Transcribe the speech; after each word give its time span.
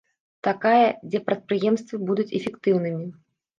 Такая, 0.47 0.87
дзе 1.09 1.19
прадпрыемствы 1.27 2.01
будуць 2.09 2.27
эфектыўнымі. 2.43 3.09